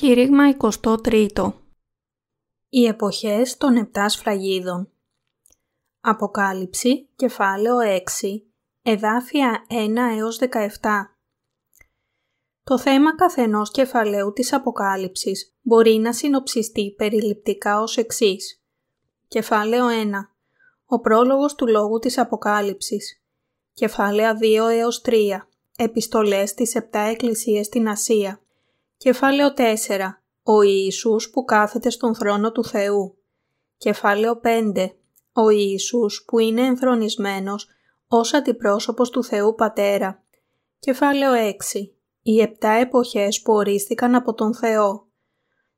[0.00, 1.52] Κήρυγμα 23
[2.68, 4.90] Οι εποχές των επτά σφραγίδων
[6.00, 8.00] Αποκάλυψη, κεφάλαιο 6,
[8.82, 10.46] εδάφια 1 έως 17
[12.64, 18.62] Το θέμα καθενός κεφαλαίου της Αποκάλυψης μπορεί να συνοψιστεί περιληπτικά ως εξής.
[19.28, 19.92] Κεφάλαιο 1.
[20.86, 23.22] Ο πρόλογος του λόγου της Αποκάλυψης.
[23.72, 25.48] Κεφάλαια 2 έως 3.
[25.76, 28.40] Επιστολές της επτά εκκλησίες στην Ασία.
[29.02, 30.22] Κεφάλαιο 4.
[30.42, 33.18] Ο Ιησούς που κάθεται στον θρόνο του Θεού.
[33.76, 34.88] Κεφάλαιο 5.
[35.32, 37.68] Ο Ιησούς που είναι ενθρονισμένος
[38.08, 40.22] ως αντιπρόσωπος του Θεού Πατέρα.
[40.78, 41.94] Κεφάλαιο 6.
[42.22, 45.08] Οι επτά εποχές που ορίστηκαν από τον Θεό.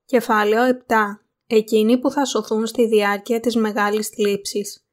[0.05, 0.95] Κεφάλαιο 7.
[1.47, 4.87] Εκείνοι που θα σωθούν στη διάρκεια της μεγάλης θλίψης.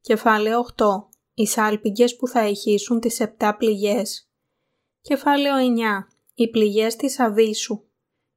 [0.00, 1.08] Κεφάλαιο 8.
[1.34, 4.28] Οι σάλπιγγες που θα ηχήσουν τις επτά πληγές.
[5.00, 6.15] Κεφάλαιο 9.
[6.38, 7.82] Οι πληγές της Αβίσου.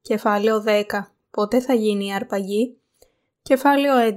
[0.01, 0.83] Κεφάλαιο 10.
[1.31, 2.77] Πότε θα γίνει η αρπαγή;
[3.41, 4.15] Κεφάλαιο 11.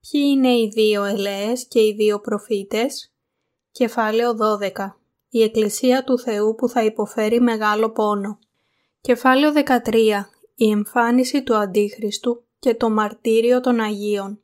[0.00, 3.12] Ποιοι είναι οι δύο ελέες και οι δύο προφήτες;
[3.70, 4.98] Κεφάλαιο 12.
[5.28, 8.38] Η Εκκλησία του Θεού που θα υποφέρει μεγάλο πόνο.
[9.00, 10.30] Κεφάλαιο 13.
[10.54, 14.40] Η εμφάνιση του Αντίχριστου και το μαρτύριο των Αγίων.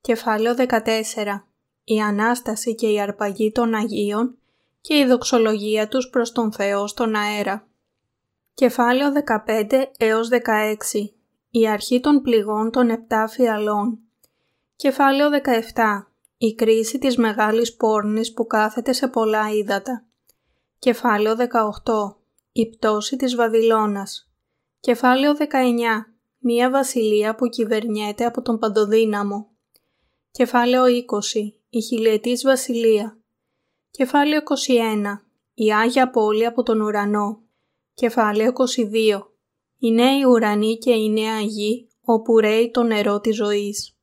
[0.00, 1.46] Κεφάλαιο 14.
[1.84, 4.38] Η Ανάσταση και η αρπαγή των Αγίων
[4.80, 7.64] και η δοξολογία τους προς τον Θεό στον αέρα.
[8.60, 9.12] Κεφάλαιο
[9.46, 10.36] 15 έως 16
[11.50, 13.98] Η αρχή των πληγών των επτά φιαλών.
[14.76, 15.28] Κεφάλαιο
[15.74, 20.04] 17 Η κρίση της μεγάλης πόρνης που κάθεται σε πολλά ύδατα.
[20.78, 22.16] Κεφάλαιο 18
[22.52, 24.30] Η πτώση της Βαβυλώνας.
[24.80, 25.44] Κεφάλαιο 19
[26.38, 29.50] Μία βασιλεία που κυβερνιέται από τον Παντοδύναμο.
[30.30, 33.18] Κεφάλαιο 20 Η χιλιετής βασιλεία.
[33.90, 37.44] Κεφάλαιο 21 Η Άγια Πόλη από τον ουρανό
[37.94, 39.20] Κεφάλαιο 22
[39.78, 43.94] Η νέη ουρανή και η νέα γη, όπου ρέει το νερό της ζωής.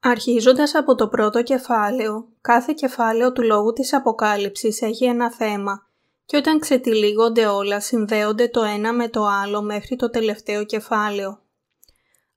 [0.00, 5.86] Αρχίζοντας από το πρώτο κεφάλαιο, κάθε κεφάλαιο του λόγου της Αποκάλυψης έχει ένα θέμα
[6.24, 11.42] και όταν ξετυλίγονται όλα συνδέονται το ένα με το άλλο μέχρι το τελευταίο κεφάλαιο.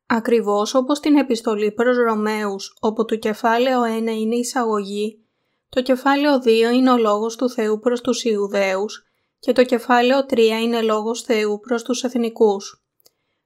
[0.06, 5.26] Ακριβώς όπως την επιστολή προς Ρωμαίους, όπου το κεφάλαιο 1 είναι η εισαγωγή,
[5.70, 9.11] το κεφάλαιο 2 είναι ο λόγος του Θεού προς τους Ιουδαίους
[9.42, 12.86] και το κεφάλαιο 3 είναι λόγος Θεού προς τους εθνικούς.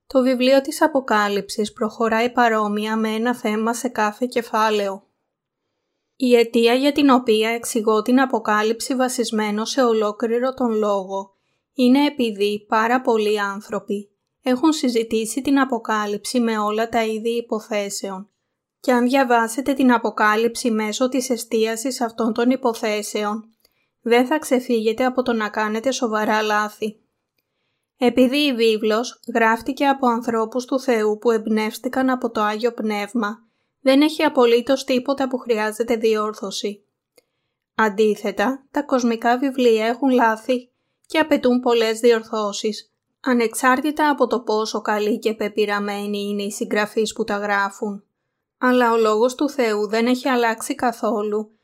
[0.07, 5.07] Το βιβλίο της Αποκάλυψης προχωράει παρόμοια με ένα θέμα σε κάθε κεφάλαιο.
[6.15, 11.33] Η αιτία για την οποία εξηγώ την Αποκάλυψη βασισμένο σε ολόκληρο τον λόγο
[11.73, 14.09] είναι επειδή πάρα πολλοί άνθρωποι
[14.41, 18.29] έχουν συζητήσει την Αποκάλυψη με όλα τα είδη υποθέσεων
[18.79, 23.54] και αν διαβάσετε την Αποκάλυψη μέσω της εστίασης αυτών των υποθέσεων
[24.07, 26.99] δεν θα ξεφύγετε από το να κάνετε σοβαρά λάθη.
[27.97, 33.43] Επειδή η βίβλος γράφτηκε από ανθρώπους του Θεού που εμπνεύστηκαν από το Άγιο Πνεύμα,
[33.81, 36.83] δεν έχει απολύτως τίποτα που χρειάζεται διόρθωση.
[37.75, 40.69] Αντίθετα, τα κοσμικά βιβλία έχουν λάθη
[41.05, 47.23] και απαιτούν πολλές διορθώσεις, ανεξάρτητα από το πόσο καλή και πεπειραμένοι είναι οι συγγραφείς που
[47.23, 48.03] τα γράφουν.
[48.57, 51.54] Αλλά ο Λόγος του Θεού δεν έχει αλλάξει καθόλου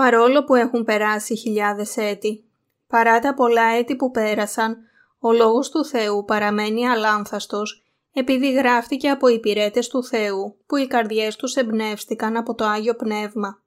[0.00, 2.44] παρόλο που έχουν περάσει χιλιάδες έτη.
[2.86, 4.76] Παρά τα πολλά έτη που πέρασαν,
[5.18, 11.36] ο Λόγος του Θεού παραμένει αλάνθαστος επειδή γράφτηκε από υπηρέτες του Θεού που οι καρδιές
[11.36, 13.62] τους εμπνεύστηκαν από το Άγιο Πνεύμα.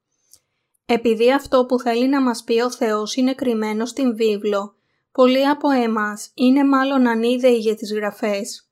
[0.85, 4.75] Επειδή αυτό που θέλει να μας πει ο Θεός είναι κρυμμένο στην βίβλο,
[5.11, 8.69] πολλοί από εμάς είναι μάλλον ανίδεοι για τις γραφές.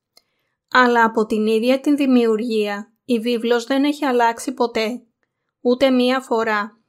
[0.72, 5.02] Αλλά από την ίδια την δημιουργία, η βίβλος δεν έχει αλλάξει ποτέ,
[5.62, 6.81] ούτε μία φορά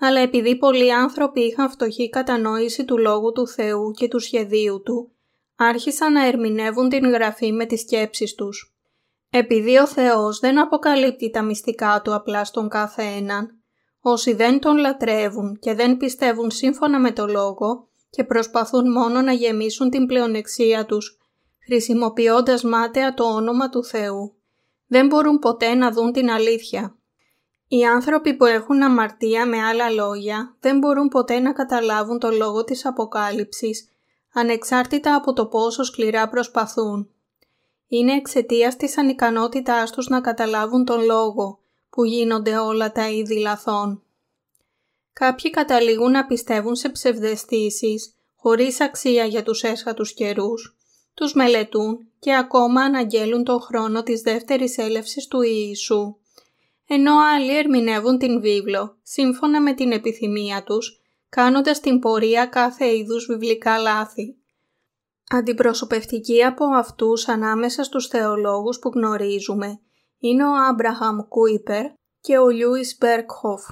[0.00, 5.12] αλλά επειδή πολλοί άνθρωποι είχαν φτωχή κατανόηση του Λόγου του Θεού και του σχεδίου Του,
[5.56, 8.74] άρχισαν να ερμηνεύουν την Γραφή με τις σκέψεις τους.
[9.30, 13.62] Επειδή ο Θεός δεν αποκαλύπτει τα μυστικά Του απλά στον κάθε έναν,
[14.00, 19.32] όσοι δεν Τον λατρεύουν και δεν πιστεύουν σύμφωνα με το Λόγο και προσπαθούν μόνο να
[19.32, 21.18] γεμίσουν την πλεονεξία τους,
[21.64, 24.34] χρησιμοποιώντας μάταια το όνομα του Θεού,
[24.86, 26.99] δεν μπορούν ποτέ να δουν την αλήθεια.
[27.72, 32.64] Οι άνθρωποι που έχουν αμαρτία με άλλα λόγια δεν μπορούν ποτέ να καταλάβουν το λόγο
[32.64, 33.88] της αποκάλυψης,
[34.32, 37.08] ανεξάρτητα από το πόσο σκληρά προσπαθούν.
[37.88, 41.58] Είναι εξαιτίας της ανικανότητάς τους να καταλάβουν τον λόγο
[41.90, 44.02] που γίνονται όλα τα είδη λαθών.
[45.12, 50.76] Κάποιοι καταλήγουν να πιστεύουν σε ψευδεστήσεις χωρίς αξία για τους έσχατους καιρούς,
[51.14, 56.14] τους μελετούν και ακόμα αναγγέλουν τον χρόνο της δεύτερης έλευσης του Ιησού
[56.92, 63.26] ενώ άλλοι ερμηνεύουν την βίβλο σύμφωνα με την επιθυμία τους, κάνοντας την πορεία κάθε είδους
[63.26, 64.36] βιβλικά λάθη.
[65.30, 69.80] Αντιπροσωπευτικοί από αυτούς ανάμεσα στους θεολόγους που γνωρίζουμε
[70.18, 71.84] είναι ο Άμπραχαμ Κούιπερ
[72.20, 73.62] και ο Λιούις Μπέρκχοφ,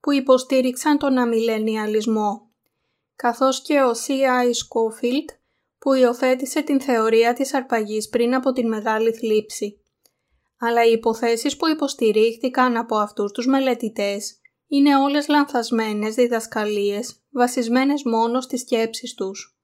[0.00, 2.50] που υποστήριξαν τον αμιλενιαλισμό,
[3.16, 4.50] καθώς και ο C.I.
[4.52, 5.30] Σκόφιλτ,
[5.78, 9.78] που υιοθέτησε την θεωρία της αρπαγής πριν από την Μεγάλη Θλίψη.
[10.66, 18.40] Αλλά οι υποθέσεις που υποστηρίχθηκαν από αυτούς τους μελετητές είναι όλες λανθασμένες διδασκαλίες, βασισμένες μόνο
[18.40, 19.58] στις σκέψεις τους.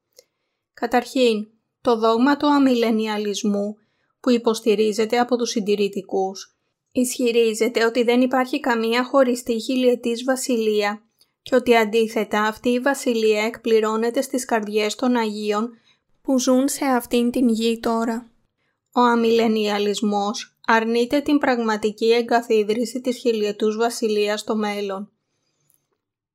[0.75, 1.47] Καταρχήν,
[1.81, 3.76] το δόγμα του αμιλενιαλισμού
[4.20, 6.55] που υποστηρίζεται από τους συντηρητικούς
[6.93, 11.02] ισχυρίζεται ότι δεν υπάρχει καμία χωριστή χιλιετής βασιλεία
[11.43, 15.70] και ότι αντίθετα αυτή η βασιλεία εκπληρώνεται στις καρδιές των Αγίων
[16.23, 18.31] που ζουν σε αυτήν την γη τώρα.
[18.93, 25.11] Ο αμιλενιαλισμός αρνείται την πραγματική εγκαθίδρυση της χιλιετούς βασιλείας στο μέλλον.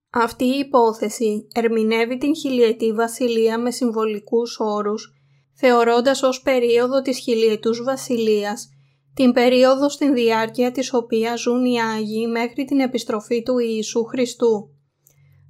[0.09, 5.13] Αυτή η υπόθεση ερμηνεύει την χιλιετή βασιλεία με συμβολικούς όρους,
[5.53, 8.69] θεωρώντας ως περίοδο της χιλιετούς βασιλείας
[9.13, 14.69] την περίοδο στην διάρκεια της οποίας ζουν οι Άγιοι μέχρι την επιστροφή του Ιησού Χριστού.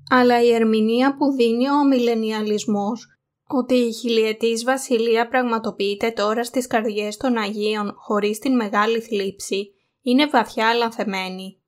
[0.10, 3.15] Αλλά η ερμηνεία που δίνει ο μιλενιαλισμός
[3.48, 10.26] ότι η χιλιετής βασιλεία πραγματοποιείται τώρα στις καρδιές των Αγίων χωρίς την μεγάλη θλίψη είναι
[10.26, 11.60] βαθιά λανθεμένη.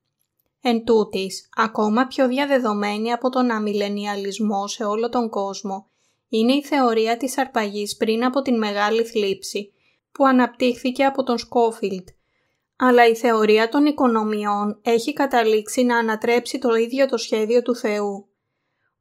[0.62, 5.88] Εν τούτης, ακόμα πιο διαδεδομένη από τον αμιλενιαλισμό σε όλο τον κόσμο,
[6.30, 9.74] είναι η θεωρία της αρπαγής πριν από την μεγάλη θλίψη,
[10.12, 12.08] που αναπτύχθηκε από τον Σκόφιλτ.
[12.78, 18.28] Αλλά η θεωρία των οικονομιών έχει καταλήξει να ανατρέψει το ίδιο το σχέδιο του Θεού.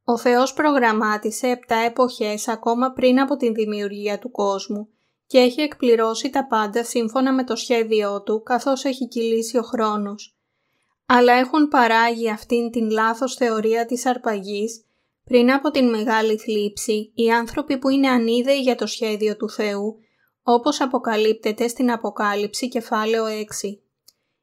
[0.09, 4.87] Ο Θεός προγραμμάτισε επτά εποχές ακόμα πριν από την δημιουργία του κόσμου
[5.27, 10.37] και έχει εκπληρώσει τα πάντα σύμφωνα με το σχέδιό του καθώς έχει κυλήσει ο χρόνος.
[11.05, 14.85] Αλλά έχουν παράγει αυτήν την λάθος θεωρία της αρπαγής
[15.23, 19.99] πριν από την μεγάλη θλίψη οι άνθρωποι που είναι ανίδεοι για το σχέδιο του Θεού
[20.43, 23.77] όπως αποκαλύπτεται στην Αποκάλυψη κεφάλαιο 6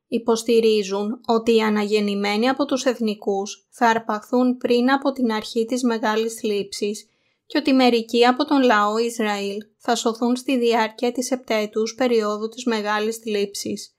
[0.09, 6.35] υποστηρίζουν ότι οι αναγεννημένοι από τους εθνικούς θα αρπαχθούν πριν από την αρχή της Μεγάλης
[6.35, 7.09] Θλίψης
[7.47, 12.65] και ότι μερικοί από τον λαό Ισραήλ θα σωθούν στη διάρκεια της επτέτους περίοδου της
[12.65, 13.97] Μεγάλης Θλίψης.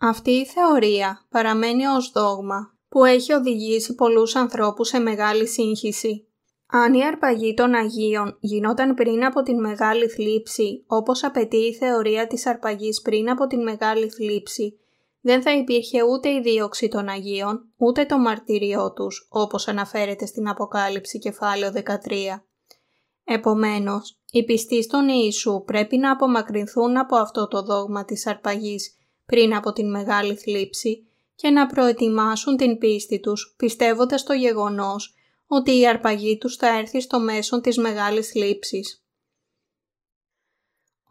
[0.00, 6.28] Αυτή η θεωρία παραμένει ως δόγμα που έχει οδηγήσει πολλούς ανθρώπους σε μεγάλη σύγχυση.
[6.66, 12.26] Αν η αρπαγή των Αγίων γινόταν πριν από την Μεγάλη Θλίψη, όπως απαιτεί η θεωρία
[12.26, 14.78] της αρπαγής πριν από την Μεγάλη Θλίψη,
[15.26, 20.48] δεν θα υπήρχε ούτε η δίωξη των Αγίων, ούτε το μαρτύριό τους, όπως αναφέρεται στην
[20.48, 22.44] Αποκάλυψη κεφάλαιο 13.
[23.24, 29.54] Επομένως, οι πιστοί στον Ιησού πρέπει να απομακρυνθούν από αυτό το δόγμα της αρπαγής πριν
[29.54, 35.14] από την Μεγάλη Θλίψη και να προετοιμάσουν την πίστη τους πιστεύοντας το γεγονός
[35.46, 39.03] ότι η αρπαγή τους θα έρθει στο μέσον της Μεγάλης Θλίψης.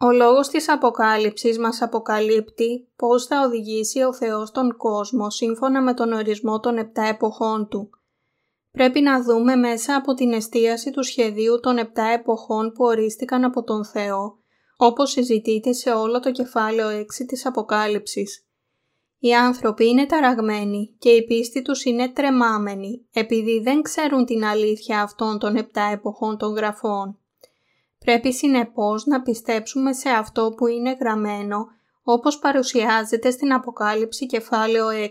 [0.00, 5.94] Ο λόγος της Αποκάλυψης μας αποκαλύπτει πώς θα οδηγήσει ο Θεός τον κόσμο σύμφωνα με
[5.94, 7.90] τον ορισμό των επτά εποχών Του.
[8.70, 13.62] Πρέπει να δούμε μέσα από την εστίαση του σχεδίου των επτά εποχών που ορίστηκαν από
[13.62, 14.38] τον Θεό,
[14.76, 18.46] όπως συζητείται σε όλο το κεφάλαιο 6 της Αποκάλυψης.
[19.18, 25.02] Οι άνθρωποι είναι ταραγμένοι και η πίστη τους είναι τρεμάμενη επειδή δεν ξέρουν την αλήθεια
[25.02, 27.18] αυτών των επτά εποχών των γραφών.
[28.04, 31.66] Πρέπει συνεπώς να πιστέψουμε σε αυτό που είναι γραμμένο
[32.02, 35.08] όπως παρουσιάζεται στην Αποκάλυψη κεφάλαιο 6.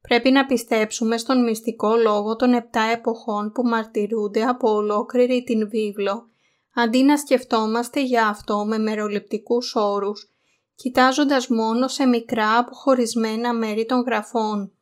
[0.00, 6.28] Πρέπει να πιστέψουμε στον μυστικό λόγο των επτά εποχών που μαρτυρούνται από ολόκληρη την βίβλο,
[6.74, 10.30] αντί να σκεφτόμαστε για αυτό με μεροληπτικούς όρους,
[10.74, 14.72] κοιτάζοντας μόνο σε μικρά αποχωρισμένα μέρη των γραφών.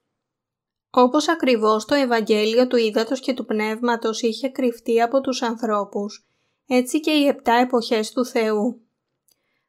[0.91, 6.23] Όπως ακριβώς το Ευαγγέλιο του Ήδατος και του Πνεύματος είχε κρυφτεί από τους ανθρώπους,
[6.69, 8.81] έτσι και οι επτά εποχές του Θεού.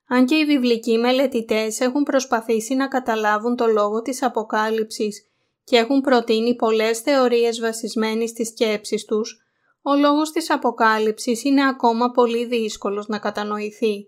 [0.08, 5.29] Αν και οι βιβλικοί μελετητές έχουν προσπαθήσει να καταλάβουν το λόγο της Αποκάλυψης
[5.63, 9.44] και έχουν προτείνει πολλές θεωρίες βασισμένες στις σκέψεις τους,
[9.82, 14.08] ο λόγος της Αποκάλυψης είναι ακόμα πολύ δύσκολος να κατανοηθεί.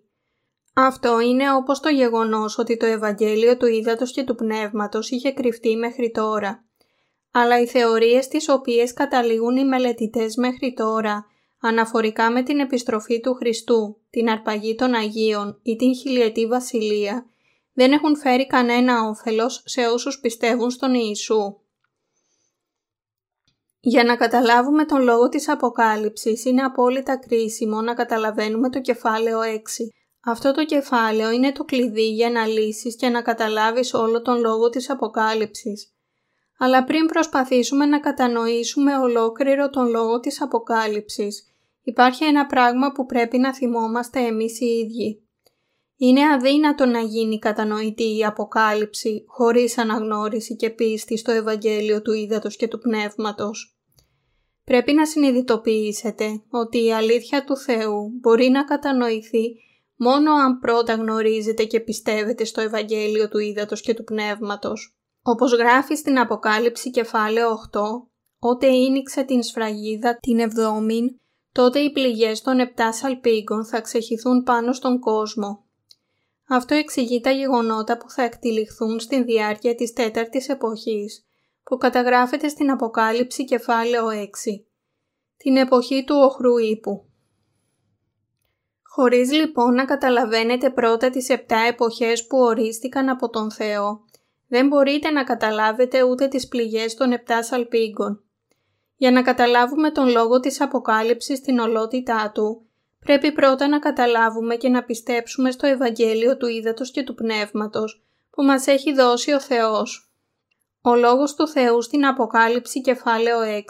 [0.74, 5.76] Αυτό είναι όπως το γεγονός ότι το Ευαγγέλιο του Ήδατος και του Πνεύματος είχε κρυφτεί
[5.76, 6.66] μέχρι τώρα.
[7.32, 11.26] Αλλά οι θεωρίες τις οποίες καταλήγουν οι μελετητές μέχρι τώρα
[11.62, 17.26] αναφορικά με την επιστροφή του Χριστού, την αρπαγή των Αγίων ή την χιλιετή βασιλεία,
[17.74, 21.56] δεν έχουν φέρει κανένα όφελος σε όσους πιστεύουν στον Ιησού.
[23.80, 29.60] Για να καταλάβουμε τον λόγο της Αποκάλυψης είναι απόλυτα κρίσιμο να καταλαβαίνουμε το κεφάλαιο 6.
[30.24, 34.70] Αυτό το κεφάλαιο είναι το κλειδί για να λύσεις και να καταλάβεις όλο τον λόγο
[34.70, 35.94] της Αποκάλυψης.
[36.58, 41.51] Αλλά πριν προσπαθήσουμε να κατανοήσουμε ολόκληρο τον λόγο της Αποκάλυψης,
[41.84, 45.26] υπάρχει ένα πράγμα που πρέπει να θυμόμαστε εμείς οι ίδιοι.
[45.98, 52.56] Είναι αδύνατο να γίνει κατανοητή η Αποκάλυψη χωρίς αναγνώριση και πίστη στο Ευαγγέλιο του Ήδατος
[52.56, 53.76] και του Πνεύματος.
[54.64, 59.56] Πρέπει να συνειδητοποιήσετε ότι η αλήθεια του Θεού μπορεί να κατανοηθεί
[59.96, 64.96] μόνο αν πρώτα γνωρίζετε και πιστεύετε στο Ευαγγέλιο του Ήδατος και του Πνεύματος.
[65.22, 67.80] Όπως γράφει στην Αποκάλυψη κεφάλαιο 8,
[68.40, 71.20] «Ότε ίνιξε την σφραγίδα την εβδόμην,
[71.52, 75.66] τότε οι πληγές των επτά σαλπίγκων θα ξεχυθούν πάνω στον κόσμο
[76.54, 81.26] αυτό εξηγεί τα γεγονότα που θα εκτυλιχθούν στην διάρκεια της τέταρτης εποχής,
[81.64, 84.28] που καταγράφεται στην Αποκάλυψη κεφάλαιο 6,
[85.38, 87.06] την εποχή του οχρού ύπου.
[88.84, 94.06] Χωρίς λοιπόν να καταλαβαίνετε πρώτα τις επτά εποχές που ορίστηκαν από τον Θεό,
[94.48, 98.24] δεν μπορείτε να καταλάβετε ούτε τις πληγές των επτά σαλπίγκων.
[99.02, 102.66] Για να καταλάβουμε τον λόγο της Αποκάλυψης στην ολότητά του,
[103.00, 108.44] Πρέπει πρώτα να καταλάβουμε και να πιστέψουμε στο Ευαγγέλιο του Ήδατος και του Πνεύματος που
[108.44, 110.12] μας έχει δώσει ο Θεός.
[110.82, 113.62] Ο Λόγος του Θεού στην Αποκάλυψη κεφάλαιο 6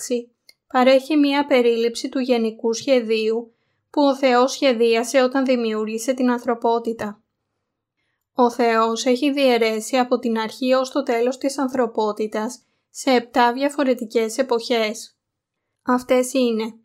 [0.68, 3.54] παρέχει μία περίληψη του γενικού σχεδίου
[3.90, 7.22] που ο Θεός σχεδίασε όταν δημιούργησε την ανθρωπότητα.
[8.34, 14.38] Ο Θεός έχει διαιρέσει από την αρχή ως το τέλος της ανθρωπότητας σε επτά διαφορετικές
[14.38, 15.16] εποχές.
[15.84, 16.76] Αυτές είναι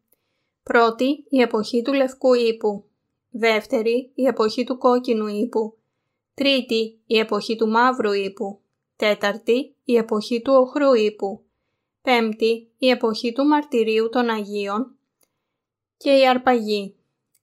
[0.62, 2.84] Πρώτη, η εποχή του λευκού ύπου.
[3.30, 5.78] Δεύτερη, η εποχή του κόκκινου ύπου.
[6.34, 8.60] Τρίτη, η εποχή του μαύρου ύπου.
[8.96, 11.44] Τέταρτη, η εποχή του οχρού ύπου.
[12.02, 14.96] Πέμπτη, η εποχή του μαρτυρίου των Αγίων.
[15.96, 16.94] Και η αρπαγή.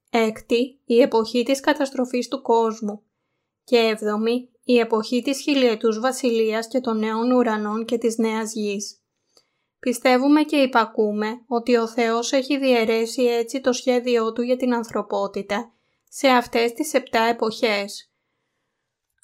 [0.10, 3.02] Έκτη, η εποχή της καταστροφής του κόσμου.
[3.64, 9.03] Και έβδομη, η εποχή της χιλιετούς βασιλείας και των νέων ουρανών και της νέας γης.
[9.84, 15.72] Πιστεύουμε και υπακούμε ότι ο Θεός έχει διαιρέσει έτσι το σχέδιό Του για την ανθρωπότητα
[16.10, 18.12] σε αυτές τις επτά εποχές.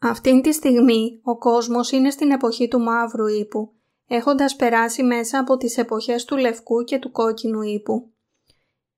[0.01, 3.73] Αυτήν τη στιγμή ο κόσμος είναι στην εποχή του μαύρου ύπου,
[4.07, 8.11] έχοντας περάσει μέσα από τις εποχές του λευκού και του κόκκινου ύπου.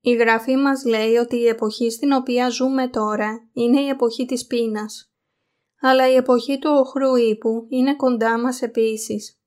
[0.02, 4.46] Η Γραφή μας λέει ότι η εποχή στην οποία ζούμε τώρα είναι η εποχή της
[4.46, 5.12] πείνας.
[5.82, 9.41] Αλλά η εποχή του οχρού ύπου είναι κοντά μας επίσης.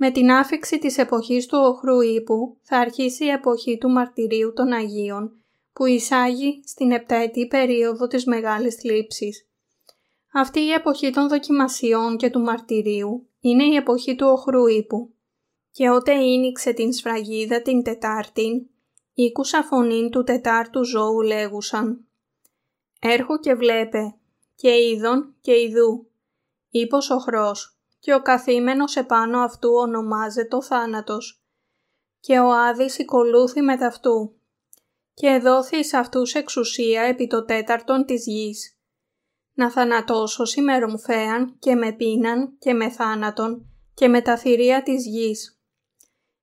[0.00, 4.72] Με την άφηξη της εποχής του οχρού ύπου θα αρχίσει η εποχή του μαρτυρίου των
[4.72, 5.32] Αγίων
[5.72, 9.48] που εισάγει στην επταετή περίοδο της Μεγάλης Θλίψης.
[10.32, 15.14] Αυτή η εποχή των δοκιμασιών και του μαρτυρίου είναι η εποχή του οχρού ύπου.
[15.70, 18.66] Και ότε ίνιξε την σφραγίδα την Τετάρτην,
[19.14, 22.06] ήκουσα φωνήν του Τετάρτου ζώου λέγουσαν
[23.00, 24.14] «Έρχω και βλέπε,
[24.54, 26.06] και είδον και ειδού,
[26.70, 27.77] ύπος οχρός,
[28.08, 31.44] και ο καθήμενος επάνω αυτού ονομάζεται ο θάνατος
[32.20, 34.40] και ο Άδης οικολούθη με ταυτού
[35.14, 38.78] και εδόθη εις αυτούς εξουσία επί το τέταρτον της γης.
[39.52, 40.98] Να θανατώσω σήμερον
[41.58, 45.60] και με πείναν και με θάνατον και με τα θηρία της γης.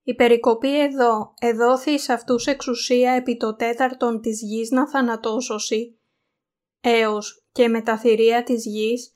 [0.03, 5.99] Η περικοπή εδώ εδόθη εις αυτούς εξουσία επί το τέταρτον της γης να θανατώσωση,
[6.81, 9.14] έως και με τα θηρία της γης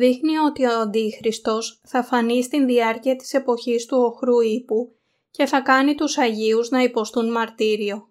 [0.00, 4.96] δείχνει ότι ο Αντίχριστος θα φανεί στην διάρκεια της εποχής του οχρού ύπου
[5.30, 8.08] και θα κάνει τους Αγίους να υποστούν μαρτύριο.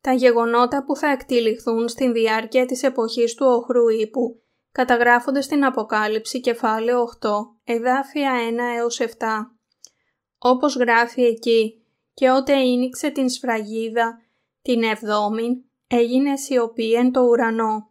[0.00, 6.40] Τα γεγονότα που θα εκτυλιχθούν στην διάρκεια της εποχής του οχρού ύπου καταγράφονται στην Αποκάλυψη
[6.40, 7.28] κεφάλαιο 8,
[7.64, 8.32] εδάφια
[8.74, 9.06] 1 έως 7.
[10.38, 14.20] Όπως γράφει εκεί «Και ότε ίνιξε την σφραγίδα,
[14.62, 17.90] την εβδόμην, έγινε σιωπή εν το ουρανό.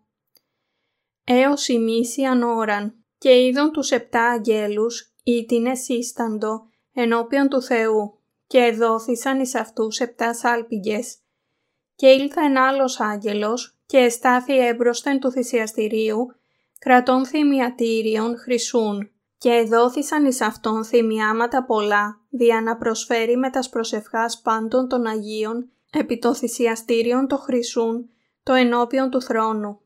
[1.24, 9.40] Έως ημίση ανώραν, και είδον τους επτά αγγέλους ήτινε σύσταντο ενώπιον του Θεού και εδόθησαν
[9.40, 11.18] εις αυτούς επτά σάλπιγγες.
[11.96, 16.36] Και ήλθε ένα άλλος άγγελος και εστάθη έμπροσθεν του θυσιαστηρίου
[16.80, 24.42] κρατών θυμιατήριων χρυσούν και εδόθησαν εις αυτόν θυμιάματα πολλά δια να προσφέρει με τας προσευχάς
[24.42, 28.10] πάντων των Αγίων επί το θυσιαστήριον το χρυσούν
[28.44, 29.82] το ενώπιον του θρόνου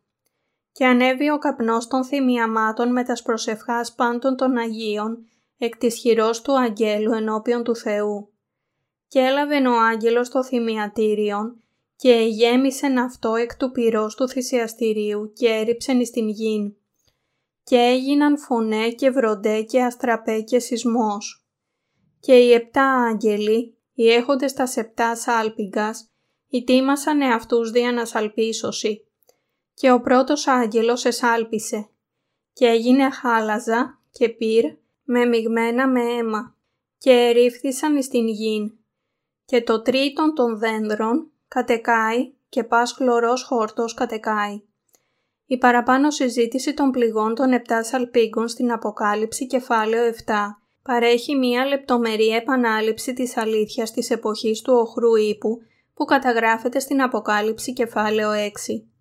[0.75, 5.25] και ανέβη ο καπνός των θυμιαμάτων με τας προσευχάς πάντων των Αγίων,
[5.57, 8.33] εκ της χειρός του αγγέλου ενώπιον του Θεού.
[9.07, 11.63] Και έλαβε ο άγγελος το θυμιατήριον
[11.95, 16.75] και γέμισεν αυτό εκ του πυρός του θυσιαστηρίου και έριψεν εις την γην.
[17.63, 21.45] Και έγιναν φωνέ και βροντέ και αστραπέ και σεισμός.
[22.19, 26.09] Και οι επτά άγγελοι, οι έχοντες τα επτά σάλπιγκας,
[26.49, 29.05] ητίμασαν εαυτούς δια να σαλπίσωση
[29.75, 31.89] και ο πρώτος άγγελος εσάλπισε
[32.53, 34.63] και έγινε χάλαζα και πυρ
[35.03, 36.55] με μειγμένα με αίμα
[36.97, 38.73] και ερήφθησαν εις την γην
[39.45, 44.61] και το τρίτον των δένδρων κατεκάει και πας χλωρός χόρτος κατεκάει.
[45.45, 50.33] Η παραπάνω συζήτηση των πληγών των επτά σαλπίγκων στην Αποκάλυψη κεφάλαιο 7
[50.81, 55.61] παρέχει μία λεπτομερή επανάληψη της αλήθειας της εποχής του οχρού ύπου
[55.93, 58.94] που καταγράφεται στην Αποκάλυψη κεφάλαιο 6.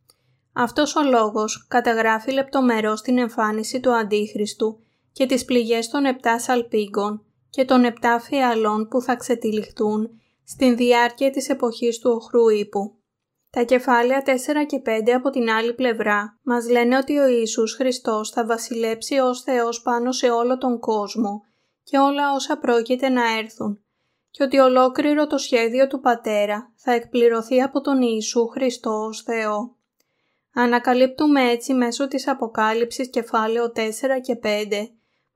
[0.54, 4.78] Αυτός ο λόγος καταγράφει λεπτομερώς την εμφάνιση του Αντίχριστου
[5.12, 11.30] και τις πληγές των επτά σαλπίγκων και των επτά φιαλών που θα ξετυλιχτούν στην διάρκεια
[11.30, 12.94] της εποχής του οχρού ύπου.
[13.50, 14.30] Τα κεφάλαια 4
[14.66, 19.42] και 5 από την άλλη πλευρά μας λένε ότι ο Ιησούς Χριστός θα βασιλέψει ως
[19.42, 21.44] Θεός πάνω σε όλο τον κόσμο
[21.82, 23.78] και όλα όσα πρόκειται να έρθουν
[24.30, 29.76] και ότι ολόκληρο το σχέδιο του Πατέρα θα εκπληρωθεί από τον Ιησού Χριστό ως Θεό.
[30.54, 33.80] Ανακαλύπτουμε έτσι μέσω της Αποκάλυψης κεφάλαιο 4
[34.22, 34.88] και 5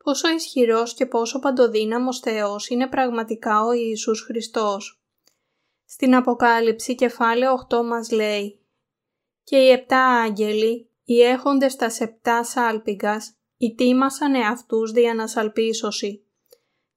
[0.05, 5.03] πόσο ισχυρός και πόσο παντοδύναμος Θεός είναι πραγματικά ο Ιησούς Χριστός.
[5.85, 8.61] Στην Αποκάλυψη κεφάλαιο 8 μας λέει
[9.45, 16.27] «Και οι επτά άγγελοι, οι έχοντες τα σεπτά σάλπιγγας, ητήμασαν εαυτούς δια να σαλπίσωσι.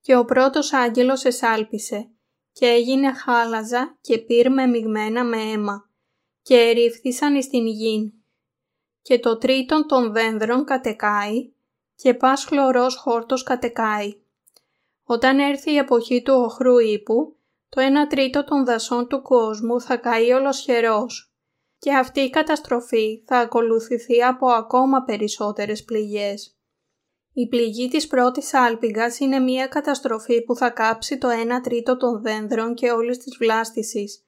[0.02, 2.10] Και ο πρώτος άγγελος εσάλπισε
[2.52, 5.91] και έγινε χάλαζα και πήρ με μειγμένα με αίμα
[6.42, 8.14] και ερήφθησαν εις την γην.
[9.02, 11.52] Και το τρίτον των δένδρων κατεκάει
[11.96, 14.16] και πας χλωρός χόρτος κατεκάει.
[15.04, 17.36] Όταν έρθει η εποχή του οχρού ύπου,
[17.70, 21.34] το 1 τρίτο των δασών του κόσμου θα καεί ολοσχερός
[21.80, 26.56] και αυτή η καταστροφή θα ακολουθηθεί από ακόμα περισσότερες πληγές.
[27.34, 32.22] Η πληγή της πρώτης άλπιγγας είναι μια καταστροφή που θα κάψει το 1 τρίτο των
[32.22, 34.26] δένδρων και όλης της βλάστησης.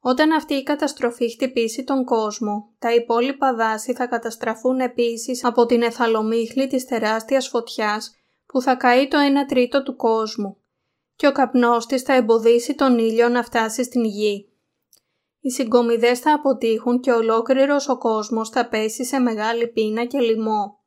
[0.00, 5.82] Όταν αυτή η καταστροφή χτυπήσει τον κόσμο, τα υπόλοιπα δάση θα καταστραφούν επίσης από την
[5.82, 10.56] εθαλομίχλη της τεράστιας φωτιάς που θα καεί το 1 τρίτο του κόσμου
[11.16, 14.52] και ο καπνός της θα εμποδίσει τον ήλιο να φτάσει στην γη.
[15.40, 20.78] Οι συγκομιδές θα αποτύχουν και ολόκληρος ο κόσμος θα πέσει σε μεγάλη πείνα και λοιμό.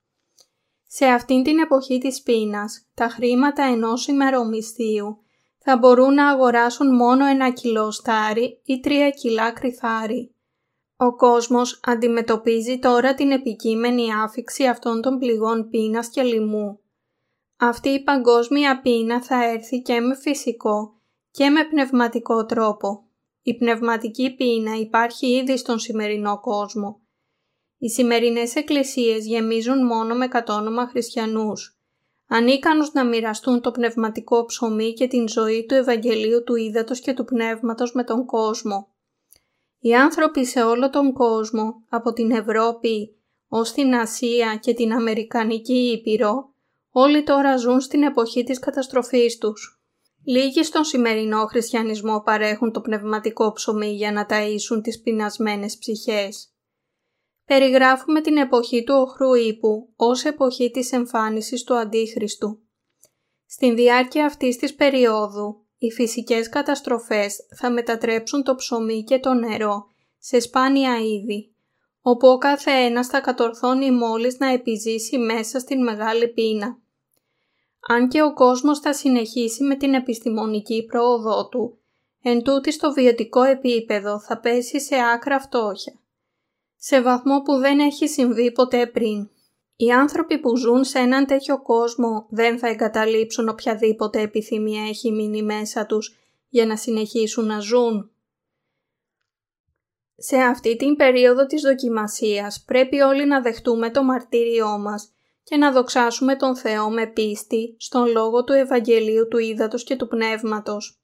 [0.87, 5.17] Σε αυτήν την εποχή της πείνας, τα χρήματα ενός ημερομισθίου
[5.63, 10.35] θα μπορούν να αγοράσουν μόνο ένα κιλό στάρι ή τρία κιλά κρυθάρι.
[10.97, 16.79] Ο κόσμος αντιμετωπίζει τώρα την επικείμενη άφηξη αυτών των πληγών πείνας και λοιμού.
[17.57, 20.93] Αυτή η παγκόσμια πείνα θα έρθει και με φυσικό
[21.31, 23.03] και με πνευματικό τρόπο.
[23.41, 26.99] Η πνευματική πείνα υπάρχει ήδη στον σημερινό κόσμο.
[27.77, 31.80] Οι σημερινές εκκλησίες γεμίζουν μόνο με κατόνομα χριστιανούς.
[32.33, 37.25] Ανίκανους να μοιραστούν το πνευματικό ψωμί και την ζωή του Ευαγγελίου του Ήδατος και του
[37.25, 38.87] Πνεύματος με τον κόσμο.
[39.79, 43.15] Οι άνθρωποι σε όλο τον κόσμο, από την Ευρώπη
[43.47, 46.53] ως την Ασία και την Αμερικανική Ήπειρο,
[46.91, 49.81] Όλοι τώρα ζουν στην εποχή της καταστροφής τους.
[50.25, 56.50] Λίγοι στον σημερινό χριστιανισμό παρέχουν το πνευματικό ψωμί για να ταΐσουν τις πεινασμένες ψυχές.
[57.45, 62.59] Περιγράφουμε την εποχή του οχρού ύπου ως εποχή της εμφάνισης του Αντίχριστου.
[63.45, 69.85] Στην διάρκεια αυτής της περίοδου, οι φυσικές καταστροφές θα μετατρέψουν το ψωμί και το νερό
[70.19, 71.51] σε σπάνια είδη,
[72.01, 76.77] όπου ο κάθε ένας θα κατορθώνει μόλις να επιζήσει μέσα στην μεγάλη πείνα.
[77.87, 81.77] Αν και ο κόσμος θα συνεχίσει με την επιστημονική πρόοδό του,
[82.21, 85.99] εν τούτη στο βιωτικό επίπεδο θα πέσει σε άκρα φτώχεια,
[86.83, 89.29] σε βαθμό που δεν έχει συμβεί ποτέ πριν.
[89.75, 95.43] Οι άνθρωποι που ζουν σε έναν τέτοιο κόσμο δεν θα εγκαταλείψουν οποιαδήποτε επιθυμία έχει μείνει
[95.43, 96.15] μέσα τους
[96.49, 98.11] για να συνεχίσουν να ζουν.
[100.15, 105.11] Σε αυτή την περίοδο της δοκιμασίας πρέπει όλοι να δεχτούμε το μαρτύριό μας
[105.43, 110.07] και να δοξάσουμε τον Θεό με πίστη στον λόγο του Ευαγγελίου του Ήδατος και του
[110.07, 111.00] Πνεύματος.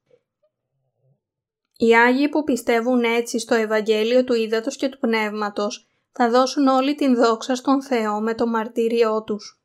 [1.78, 6.96] Οι Άγιοι που πιστεύουν έτσι στο Ευαγγέλιο του Ήδατος και του Πνεύματος θα δώσουν όλη
[6.96, 9.62] την δόξα στον Θεό με το μαρτύριό τους.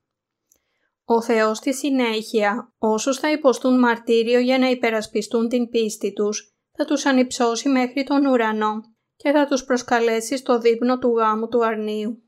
[1.05, 6.85] Ο Θεός στη συνέχεια, όσους θα υποστούν μαρτύριο για να υπερασπιστούν την πίστη τους, θα
[6.85, 8.81] τους ανυψώσει μέχρι τον ουρανό
[9.17, 12.23] και θα τους προσκαλέσει στο δείπνο του γάμου του αρνίου.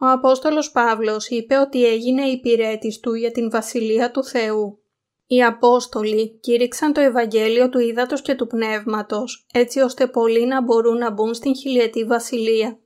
[0.00, 4.83] Ο Απόστολος Παύλος είπε ότι έγινε υπηρέτης του για την Βασιλεία του Θεού.
[5.26, 10.98] Οι Απόστολοι κήρυξαν το Ευαγγέλιο του Ήδατος και του Πνεύματος, έτσι ώστε πολλοί να μπορούν
[10.98, 12.78] να μπουν στην χιλιετή Βασιλεία.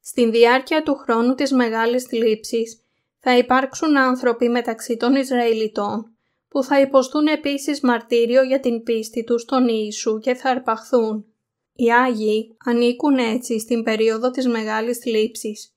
[0.00, 2.80] Στην διάρκεια του χρόνου της Μεγάλης Θλίψης
[3.18, 6.12] θα υπάρξουν άνθρωποι μεταξύ των Ισραηλιτών
[6.52, 11.24] που θα υποστούν επίσης μαρτύριο για την πίστη τους στον Ιησού και θα αρπαχθούν.
[11.74, 15.74] Οι Άγιοι ανήκουν έτσι στην περίοδο της Μεγάλης Θλίψης,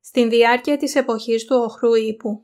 [0.00, 2.42] στην διάρκεια της εποχής του οχρού ύπου.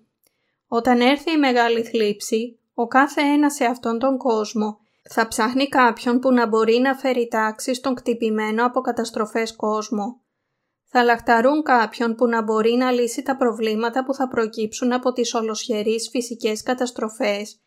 [0.67, 4.79] Όταν έρθει η Μεγάλη Θλίψη, ο κάθε ένας σε αυτόν τον κόσμο
[5.11, 10.21] Θα ψάχνει κάποιον που να μπορεί να φέρει τάξη στον κτυπημένο από καταστροφές κόσμο.
[10.85, 15.35] Θα λαχταρούν κάποιον που να μπορεί να λύσει τα προβλήματα που θα προκύψουν από τις
[15.35, 17.61] ολοσχερείς φυσικές καταστροφές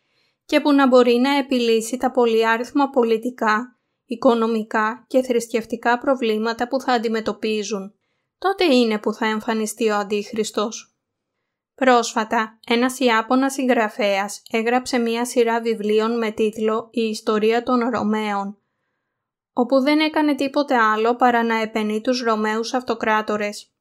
[0.44, 6.92] και που να μπορεί να επιλύσει τα πολυάριθμα πολιτικά, οικονομικά και θρησκευτικά προβλήματα που θα
[6.92, 7.94] αντιμετωπίζουν.
[8.38, 10.97] Τότε είναι που θα εμφανιστεί ο Αντίχριστος.
[11.78, 18.58] Πρόσφατα, ένας Ιάπωνας συγγραφέας έγραψε μία σειρά βιβλίων με τίτλο «Η ιστορία των Ρωμαίων»,
[19.52, 23.72] όπου δεν έκανε τίποτε άλλο παρά να επενεί τους Ρωμαίους αυτοκράτορες.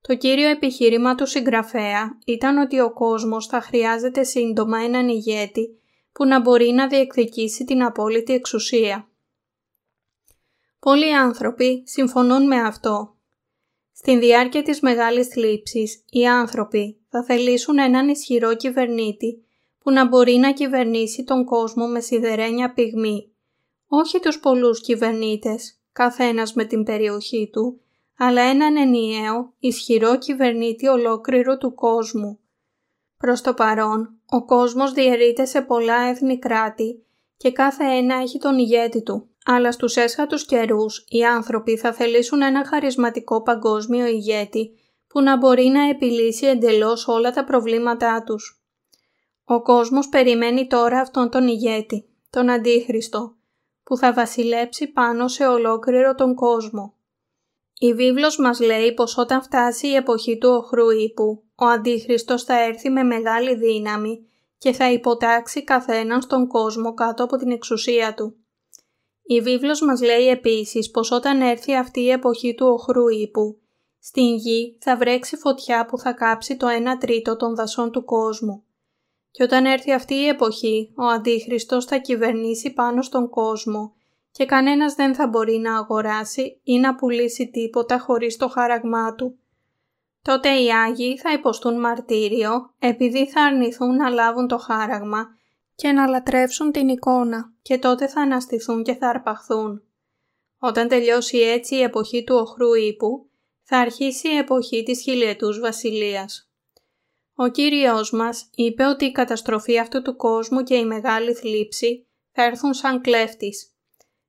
[0.00, 5.80] Το κύριο επιχείρημα του συγγραφέα ήταν ότι ο κόσμος θα χρειάζεται σύντομα έναν ηγέτη
[6.12, 9.08] που να μπορεί να διεκδικήσει την απόλυτη εξουσία.
[10.78, 13.14] Πολλοί άνθρωποι συμφωνούν με αυτό.
[14.02, 19.44] Στην διάρκεια της μεγάλης θλίψης, οι άνθρωποι θα θελήσουν έναν ισχυρό κυβερνήτη
[19.78, 23.32] που να μπορεί να κυβερνήσει τον κόσμο με σιδερένια πυγμή.
[23.88, 27.80] Όχι τους πολλούς κυβερνήτες, καθένας με την περιοχή του,
[28.18, 32.38] αλλά έναν ενιαίο, ισχυρό κυβερνήτη ολόκληρου του κόσμου.
[33.18, 37.04] Προς το παρόν, ο κόσμος διαιρείται σε πολλά έθνη κράτη
[37.36, 39.29] και κάθε ένα έχει τον ηγέτη του.
[39.44, 44.70] Αλλά στους έσχατους καιρούς οι άνθρωποι θα θελήσουν ένα χαρισματικό παγκόσμιο ηγέτη
[45.06, 48.62] που να μπορεί να επιλύσει εντελώς όλα τα προβλήματά τους.
[49.44, 53.36] Ο κόσμος περιμένει τώρα αυτόν τον ηγέτη, τον Αντίχριστο,
[53.82, 56.94] που θα βασιλέψει πάνω σε ολόκληρο τον κόσμο.
[57.78, 62.60] Η βίβλος μας λέει πως όταν φτάσει η εποχή του οχρού ύπου, ο Αντίχριστος θα
[62.60, 64.26] έρθει με μεγάλη δύναμη
[64.58, 68.36] και θα υποτάξει καθέναν στον κόσμο κάτω από την εξουσία του.
[69.32, 73.58] Η βίβλος μας λέει επίσης πως όταν έρθει αυτή η εποχή του οχρού ύπου,
[74.00, 78.64] στην γη θα βρέξει φωτιά που θα κάψει το 1 τρίτο των δασών του κόσμου.
[79.30, 83.94] Και όταν έρθει αυτή η εποχή, ο Αντίχριστος θα κυβερνήσει πάνω στον κόσμο
[84.30, 89.38] και κανένας δεν θα μπορεί να αγοράσει ή να πουλήσει τίποτα χωρίς το χάραγμά του.
[90.22, 95.38] Τότε οι Άγιοι θα υποστούν μαρτύριο επειδή θα αρνηθούν να λάβουν το χάραγμα
[95.80, 99.82] και να λατρεύσουν την εικόνα και τότε θα αναστηθούν και θα αρπαχθούν.
[100.58, 103.28] Όταν τελειώσει έτσι η εποχή του οχρού ύπου,
[103.62, 106.50] θα αρχίσει η εποχή της χιλιετούς βασιλείας.
[107.34, 112.42] Ο Κύριος μας είπε ότι η καταστροφή αυτού του κόσμου και η μεγάλη θλίψη θα
[112.44, 113.74] έρθουν σαν κλέφτης.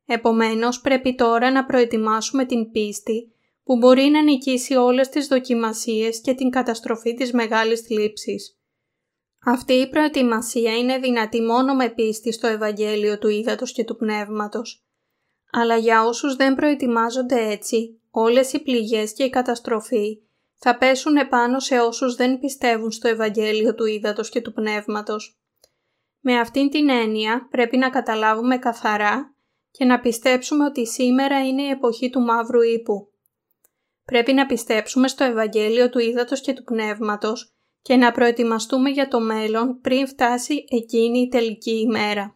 [0.05, 3.31] Επομένως πρέπει τώρα να προετοιμάσουμε την πίστη
[3.63, 8.60] που μπορεί να νικήσει όλες τις δοκιμασίες και την καταστροφή της μεγάλης θλίψης.
[9.45, 14.85] Αυτή η προετοιμασία είναι δυνατή μόνο με πίστη στο Ευαγγέλιο του Ήδατος και του Πνεύματος.
[15.51, 20.19] Αλλά για όσους δεν προετοιμάζονται έτσι, όλες οι πληγές και η καταστροφή
[20.55, 25.39] θα πέσουν επάνω σε όσους δεν πιστεύουν στο Ευαγγέλιο του Ήδατος και του Πνεύματος.
[26.19, 29.35] Με αυτήν την έννοια πρέπει να καταλάβουμε καθαρά
[29.71, 33.11] και να πιστέψουμε ότι σήμερα είναι η εποχή του μαύρου ύπου.
[34.05, 39.19] Πρέπει να πιστέψουμε στο Ευαγγέλιο του Ήδατος και του Πνεύματος και να προετοιμαστούμε για το
[39.19, 42.35] μέλλον πριν φτάσει εκείνη η τελική ημέρα.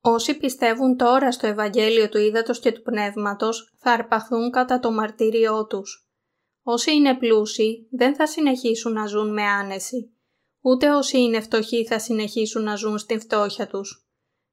[0.00, 5.66] Όσοι πιστεύουν τώρα στο Ευαγγέλιο του Ήδατος και του Πνεύματος θα αρπαθούν κατά το μαρτύριό
[5.66, 6.08] τους.
[6.62, 10.12] Όσοι είναι πλούσιοι δεν θα συνεχίσουν να ζουν με άνεση,
[10.60, 14.08] ούτε όσοι είναι φτωχοί θα συνεχίσουν να ζουν στην φτώχεια τους.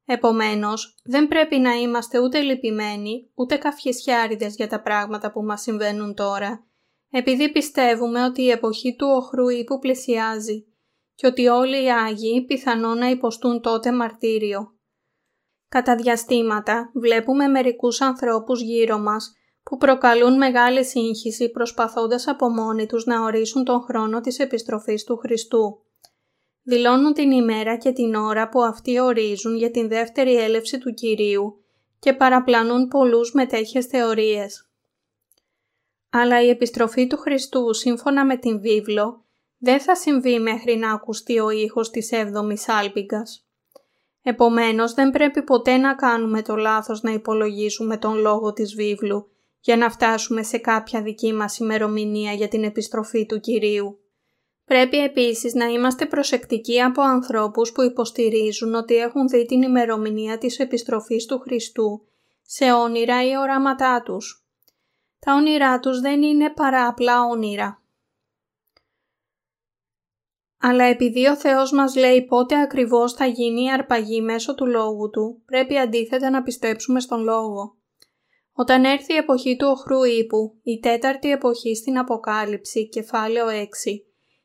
[0.05, 6.13] Επομένως, δεν πρέπει να είμαστε ούτε λυπημένοι, ούτε καυχισιάριδες για τα πράγματα που μας συμβαίνουν
[6.13, 6.67] τώρα,
[7.17, 10.65] επειδή πιστεύουμε ότι η εποχή του οχρού ύπου πλησιάζει
[11.15, 14.75] και ότι όλοι οι Άγιοι πιθανόν να υποστούν τότε μαρτύριο.
[15.69, 23.06] Κατά διαστήματα βλέπουμε μερικούς ανθρώπους γύρω μας που προκαλούν μεγάλη σύγχυση προσπαθώντας από μόνοι τους
[23.06, 25.84] να ορίσουν τον χρόνο της επιστροφής του Χριστού.
[26.63, 31.63] Δηλώνουν την ημέρα και την ώρα που αυτοί ορίζουν για την δεύτερη έλευση του Κυρίου
[31.99, 34.69] και παραπλανούν πολλούς μετέχειες θεωρίες.
[36.17, 39.23] Αλλά η επιστροφή του Χριστού σύμφωνα με την βίβλο
[39.58, 43.45] δεν θα συμβεί μέχρι να ακουστεί ο ήχος της έβδομης άλπιγκας.
[44.23, 49.78] Επομένως δεν πρέπει ποτέ να κάνουμε το λάθος να υπολογίσουμε τον λόγο της βίβλου για
[49.78, 53.99] να φτάσουμε σε κάποια δική μας ημερομηνία για την επιστροφή του Κυρίου.
[54.65, 60.60] Πρέπει επίσης να είμαστε προσεκτικοί από ανθρώπους που υποστηρίζουν ότι έχουν δει την ημερομηνία της
[60.60, 62.01] επιστροφής του Χριστού
[62.41, 64.44] σε όνειρα ή οράματά τους
[65.25, 67.83] τα όνειρά τους δεν είναι παρά απλά όνειρα.
[70.59, 75.09] Αλλά επειδή ο Θεός μας λέει πότε ακριβώς θα γίνει η αρπαγή μέσω του Λόγου
[75.09, 77.77] Του, πρέπει αντίθετα να πιστέψουμε στον Λόγο.
[78.53, 83.65] Όταν έρθει η εποχή του οχρού ύπου, η τέταρτη εποχή στην Αποκάλυψη, κεφάλαιο 6,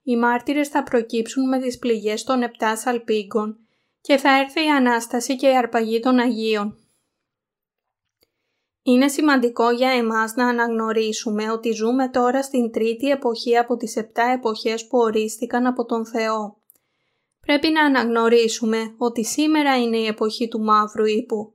[0.02, 3.58] οι μάρτυρες θα προκύψουν με τις πληγές των επτά σαλπίγκων
[4.00, 6.78] και θα έρθει η Ανάσταση και η αρπαγή των Αγίων.
[8.82, 14.22] Είναι σημαντικό για εμάς να αναγνωρίσουμε ότι ζούμε τώρα στην τρίτη εποχή από τις επτά
[14.22, 16.56] εποχές που ορίστηκαν από τον Θεό.
[17.40, 21.54] Πρέπει να αναγνωρίσουμε ότι σήμερα είναι η εποχή του μαύρου ύπου.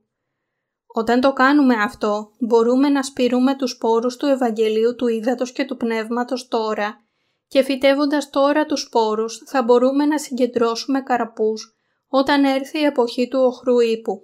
[0.86, 5.76] Όταν το κάνουμε αυτό, μπορούμε να σπηρούμε τους πόρους του Ευαγγελίου του Ήδατος και του
[5.76, 7.00] Πνεύματος τώρα
[7.48, 11.74] και φυτεύοντας τώρα τους σπόρους θα μπορούμε να συγκεντρώσουμε καρπούς
[12.08, 14.22] όταν έρθει η εποχή του οχρού ύπου.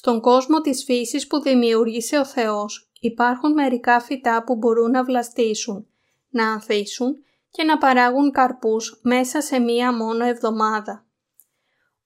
[0.00, 5.86] Στον κόσμο της φύσης που δημιούργησε ο Θεός υπάρχουν μερικά φυτά που μπορούν να βλαστήσουν,
[6.28, 7.16] να ανθίσουν
[7.50, 11.06] και να παράγουν καρπούς μέσα σε μία μόνο εβδομάδα.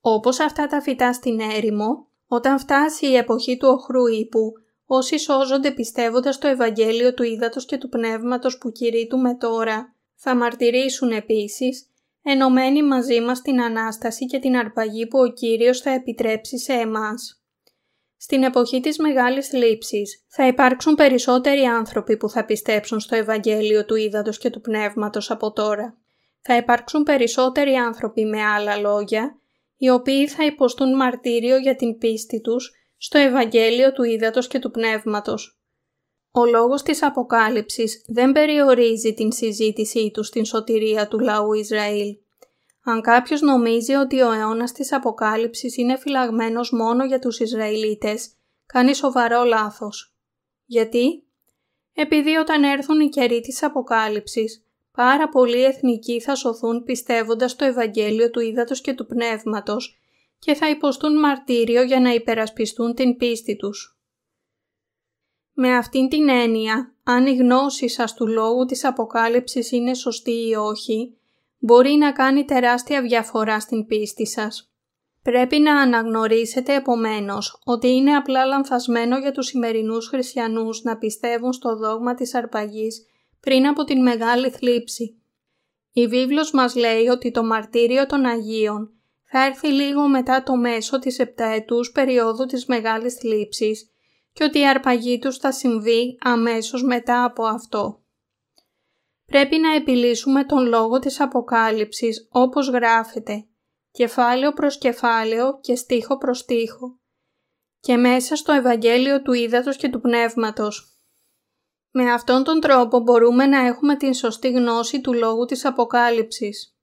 [0.00, 4.52] Όπως αυτά τα φυτά στην έρημο, όταν φτάσει η εποχή του οχρού ύπου,
[4.86, 11.10] όσοι σώζονται πιστεύοντας το Ευαγγέλιο του Ήδατος και του Πνεύματος που κηρύττουμε τώρα, θα μαρτυρήσουν
[11.10, 11.86] επίσης,
[12.22, 17.41] ενωμένοι μαζί μας την Ανάσταση και την αρπαγή που ο Κύριος θα επιτρέψει σε εμάς.
[18.24, 23.94] Στην εποχή της Μεγάλης Λήψης θα υπάρξουν περισσότεροι άνθρωποι που θα πιστέψουν στο Ευαγγέλιο του
[23.94, 25.98] Ήδατος και του Πνεύματος από τώρα.
[26.40, 29.38] Θα υπάρξουν περισσότεροι άνθρωποι με άλλα λόγια,
[29.76, 34.70] οι οποίοι θα υποστούν μαρτύριο για την πίστη τους στο Ευαγγέλιο του Ήδατος και του
[34.70, 35.60] Πνεύματος.
[36.30, 42.16] Ο λόγος της Αποκάλυψης δεν περιορίζει την συζήτησή τους στην σωτηρία του λαού Ισραήλ.
[42.84, 48.30] Αν κάποιος νομίζει ότι ο αιώνας της Αποκάλυψης είναι φυλαγμένος μόνο για τους Ισραηλίτες,
[48.66, 50.14] κάνει σοβαρό λάθος.
[50.64, 51.24] Γιατί;
[51.92, 58.30] Επειδή όταν έρθουν οι καιροί της Αποκάλυψης, πάρα πολλοί εθνικοί θα σωθούν πιστεύοντας το Ευαγγέλιο
[58.30, 60.00] του Ήδατος και του Πνεύματος
[60.38, 63.96] και θα υποστούν μαρτύριο για να υπερασπιστούν την πίστη τους.
[65.52, 70.54] Με αυτήν την έννοια, αν η γνώση σας του λόγου της Αποκάλυψης είναι σωστή ή
[70.54, 71.16] όχι,
[71.64, 74.72] μπορεί να κάνει τεράστια διαφορά στην πίστη σας.
[75.22, 81.76] Πρέπει να αναγνωρίσετε επομένως ότι είναι απλά λανθασμένο για τους σημερινούς χριστιανούς να πιστεύουν στο
[81.76, 83.06] δόγμα της αρπαγής
[83.40, 85.22] πριν από την Μεγάλη Θλίψη.
[85.92, 90.98] Η βίβλος μας λέει ότι το μαρτύριο των Αγίων θα έρθει λίγο μετά το μέσο
[90.98, 93.90] της επταετούς περίοδου της Μεγάλης Θλίψης
[94.32, 98.01] και ότι η αρπαγή τους θα συμβεί αμέσως μετά από αυτό.
[99.32, 103.46] Πρέπει να επιλύσουμε τον λόγο της Αποκάλυψης όπως γράφεται,
[103.90, 106.98] κεφάλαιο προς κεφάλαιο και στίχο προς στίχο
[107.80, 110.96] και μέσα στο Ευαγγέλιο του Ήδατος και του Πνεύματος.
[111.90, 116.76] Με αυτόν τον τρόπο μπορούμε να έχουμε την σωστή γνώση του λόγου της Αποκάλυψης.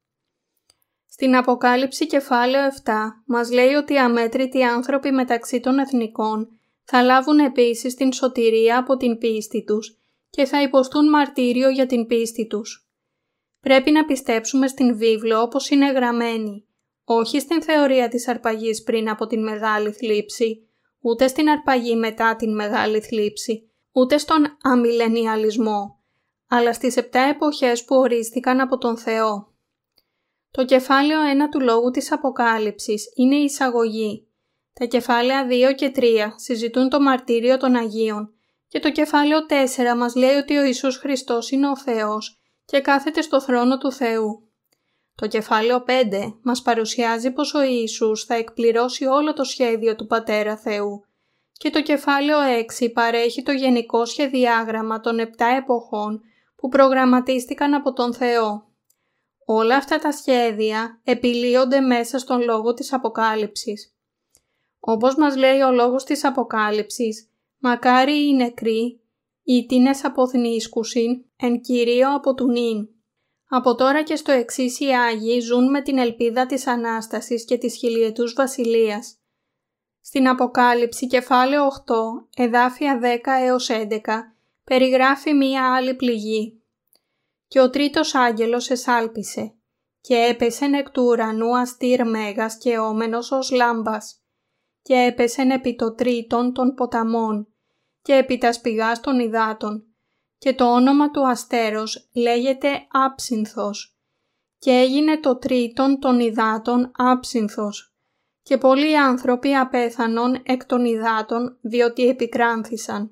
[1.10, 2.92] Στην Αποκάλυψη κεφάλαιο 7
[3.26, 8.98] μας λέει ότι οι αμέτρητοι άνθρωποι μεταξύ των εθνικών θα λάβουν επίσης την σωτηρία από
[8.98, 9.99] την πίστη τους
[10.30, 12.90] και θα υποστούν μαρτύριο για την πίστη τους.
[13.60, 16.66] Πρέπει να πιστέψουμε στην βίβλο όπως είναι γραμμένη,
[17.04, 22.56] όχι στην θεωρία της αρπαγής πριν από την μεγάλη θλίψη, ούτε στην αρπαγή μετά την
[22.56, 26.00] μεγάλη θλίψη, ούτε στον αμιλενιαλισμό,
[26.48, 29.54] αλλά στις επτά εποχές που ορίστηκαν από τον Θεό.
[30.52, 34.28] Το κεφάλαιο 1 του λόγου της Αποκάλυψης είναι η εισαγωγή.
[34.74, 38.34] Τα κεφάλαια 2 και 3 συζητούν το μαρτύριο των Αγίων
[38.70, 39.40] και το κεφάλαιο
[39.94, 43.92] 4 μας λέει ότι ο Ιησούς Χριστός είναι ο Θεός και κάθεται στο θρόνο του
[43.92, 44.44] Θεού.
[45.16, 45.92] Το κεφάλαιο 5
[46.42, 51.04] μας παρουσιάζει πως ο Ιησούς θα εκπληρώσει όλο το σχέδιο του Πατέρα Θεού
[51.60, 52.38] και το κεφάλαιο
[52.80, 55.24] 6 παρέχει το γενικό σχεδιάγραμμα των 7
[55.58, 56.22] εποχών
[56.56, 58.68] που προγραμματίστηκαν από τον Θεό.
[59.46, 63.96] Όλα αυτά τα σχέδια επιλύονται μέσα στον λόγο της Αποκάλυψης.
[64.80, 67.29] Όπως μας λέει ο λόγος της Αποκάλυψης,
[67.62, 69.02] Μακάρι οι νεκροί,
[69.44, 72.88] οι τίνες αποθνίσκουσιν, εν κυρίω από του νυν.
[73.50, 77.76] Από τώρα και στο εξής οι Άγιοι ζουν με την ελπίδα της Ανάστασης και της
[77.76, 79.18] χιλιετούς βασιλείας.
[80.02, 81.96] Στην Αποκάλυψη κεφάλαιο 8,
[82.36, 86.62] εδάφια 10 έως 11, περιγράφει μία άλλη πληγή.
[87.48, 89.54] Και ο τρίτος άγγελος εσάλπισε
[90.02, 94.19] και έπεσε εκ του ουρανού αστήρ μέγας και όμενος ως λάμπας
[94.82, 97.48] και έπεσεν επί το τρίτον των ποταμών
[98.02, 99.84] και επί τα σπηγάς των υδάτων.
[100.38, 103.98] Και το όνομα του αστέρος λέγεται Άψυνθος.
[104.58, 107.94] Και έγινε το τρίτον των υδάτων Άψυνθος.
[108.42, 113.12] Και πολλοί άνθρωποι απέθανον εκ των υδάτων διότι επικράνθησαν.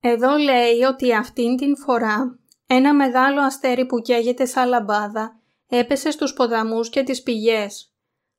[0.00, 6.32] Εδώ λέει ότι αυτήν την φορά ένα μεγάλο αστέρι που καίγεται σαν λαμπάδα έπεσε στους
[6.32, 7.91] ποταμούς και τις πηγές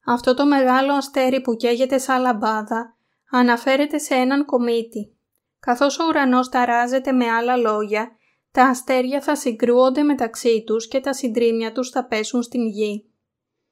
[0.06, 2.98] αυτό το μεγάλο αστέρι που καίγεται σαν λαμπάδα
[3.32, 5.16] αναφέρεται σε έναν κομίτη.
[5.60, 8.12] Καθώς ο ουρανός ταράζεται με άλλα λόγια,
[8.52, 13.06] τα αστέρια θα συγκρούονται μεταξύ τους και τα συντρίμια τους θα πέσουν στην γη.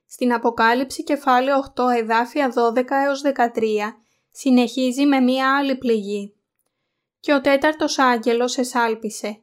[0.06, 3.36] Στην Αποκάλυψη κεφάλαιο 8 εδάφια 12 έως 13
[4.32, 6.36] συνεχίζει με μία άλλη πληγή.
[7.20, 9.42] Και ο τέταρτος άγγελος εσάλπισε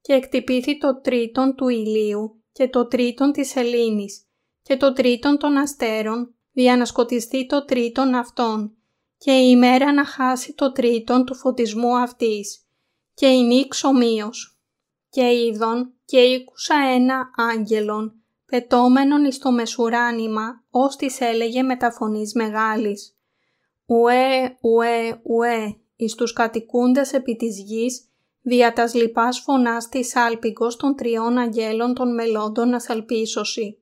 [0.00, 4.26] και εκτυπήθη το τρίτον του ηλίου και το τρίτον της σελήνης
[4.62, 8.76] και το τρίτον των αστέρων δια να σκοτιστεί το τρίτον αυτών
[9.18, 12.66] και η ημέρα να χάσει το τρίτον του φωτισμού αυτής
[13.14, 14.56] και η νύξ ομοίως.
[15.08, 18.22] Και είδον και ήκουσα ένα άγγελον
[18.52, 23.16] πετώμενον εις το μεσουράνημα, ως της έλεγε με τα φωνής μεγάλης.
[23.86, 28.08] Ουέ, ουέ, ουέ, εις τους κατοικούντες επί της γης,
[28.42, 33.81] δια τας λοιπάς φωνάς της άλπικος των τριών αγγέλων των μελώντων ασαλπίσωση.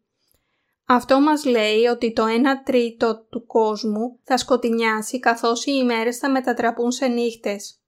[0.92, 2.28] Αυτό μας λέει ότι το 1
[2.64, 7.80] τρίτο του κόσμου θα σκοτεινιάσει καθώς οι ημέρες θα μετατραπούν σε νύχτες.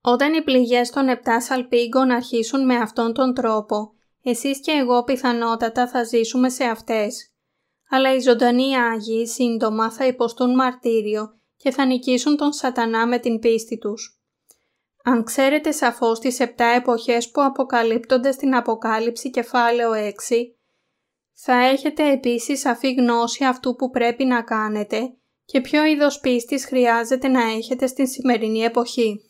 [0.00, 5.88] Όταν οι πληγές των επτά σαλπίγκων αρχίσουν με αυτόν τον τρόπο, εσείς και εγώ πιθανότατα
[5.88, 7.32] θα ζήσουμε σε αυτές.
[7.90, 13.38] Αλλά οι ζωντανοί Άγιοι σύντομα θα υποστούν μαρτύριο και θα νικήσουν τον σατανά με την
[13.38, 14.20] πίστη τους.
[15.04, 20.12] Αν ξέρετε σαφώς τις επτά εποχές που αποκαλύπτονται στην Αποκάλυψη κεφάλαιο 6,
[21.34, 27.28] θα έχετε επίσης σαφή γνώση αυτού που πρέπει να κάνετε και ποιο είδος πίστης χρειάζεται
[27.28, 29.20] να έχετε στην σημερινή εποχή.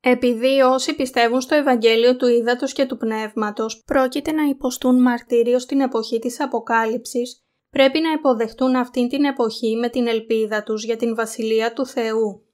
[0.00, 5.80] Επειδή όσοι πιστεύουν στο Ευαγγέλιο του Ήδατος και του Πνεύματος πρόκειται να υποστούν μαρτύριο στην
[5.80, 11.14] εποχή της Αποκάλυψης, πρέπει να υποδεχτούν αυτήν την εποχή με την ελπίδα τους για την
[11.14, 12.44] Βασιλεία του Θεού.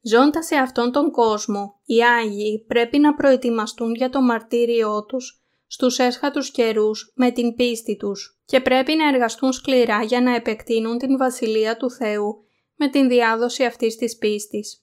[0.00, 5.37] Ζώντας σε αυτόν τον κόσμο, οι Άγιοι πρέπει να προετοιμαστούν για το μαρτύριό τους
[5.68, 10.98] στους έσχατους καιρούς με την πίστη τους και πρέπει να εργαστούν σκληρά για να επεκτείνουν
[10.98, 12.44] την Βασιλεία του Θεού
[12.76, 14.82] με την διάδοση αυτής της πίστης.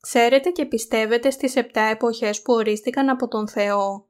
[0.00, 4.06] Ξέρετε και πιστεύετε στις επτά εποχές που ορίστηκαν από τον Θεό.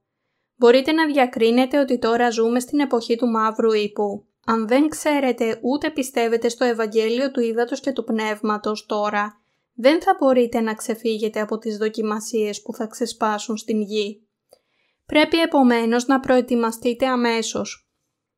[0.57, 4.27] Μπορείτε να διακρίνετε ότι τώρα ζούμε στην εποχή του μαύρου ύπου.
[4.47, 9.41] Αν δεν ξέρετε ούτε πιστεύετε στο Ευαγγέλιο του Ήδατος και του Πνεύματος τώρα,
[9.75, 14.27] δεν θα μπορείτε να ξεφύγετε από τις δοκιμασίες που θα ξεσπάσουν στην γη.
[15.13, 17.89] Πρέπει επομένως να προετοιμαστείτε αμέσως.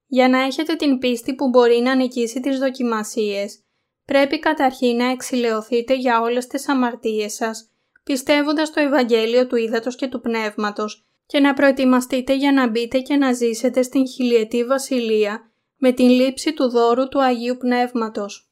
[0.07, 3.63] Για να έχετε την πίστη που μπορεί να νικήσει τις δοκιμασίες,
[4.05, 7.71] πρέπει καταρχήν να εξηλαιωθείτε για όλες τις αμαρτίες σας,
[8.05, 13.17] πιστεύοντας το Ευαγγέλιο του Ήδατος και του Πνεύματος και να προετοιμαστείτε για να μπείτε και
[13.17, 18.51] να ζήσετε στην χιλιετή βασιλεία με την λήψη του δώρου του Αγίου Πνεύματος.